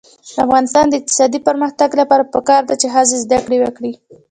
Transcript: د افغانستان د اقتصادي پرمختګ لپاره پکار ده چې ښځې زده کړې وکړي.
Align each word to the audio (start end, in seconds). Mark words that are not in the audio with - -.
د 0.33 0.35
افغانستان 0.45 0.85
د 0.87 0.93
اقتصادي 0.99 1.39
پرمختګ 1.47 1.89
لپاره 2.01 2.29
پکار 2.33 2.61
ده 2.69 2.75
چې 2.81 2.87
ښځې 2.95 3.17
زده 3.23 3.39
کړې 3.45 3.57
وکړي. 3.61 3.93